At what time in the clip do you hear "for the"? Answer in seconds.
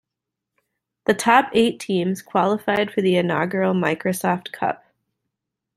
2.89-3.17